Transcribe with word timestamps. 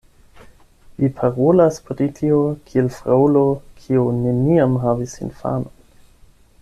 Vi 1.01 1.09
parolas 1.19 1.77
pri 1.89 2.07
tio, 2.19 2.39
kiel 2.71 2.89
fraŭlo 2.95 3.45
kiu 3.85 4.07
neniam 4.25 4.75
havis 4.87 5.15
infanon. 5.27 5.73